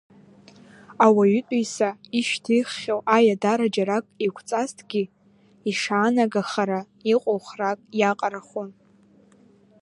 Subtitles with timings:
[1.05, 5.03] Ауаҩытәыҩса ишьҭиххьоу аиадара џьарак еиқәҵазҭгьы,
[5.69, 6.79] ишаанагахара
[7.13, 8.69] иҟоу храк иаҟарахон.